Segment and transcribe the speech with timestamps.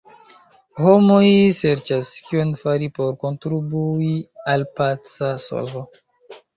[0.79, 1.27] Homoj
[1.59, 4.13] serĉas, kion fari por kontribui
[4.57, 5.91] al paca solvo.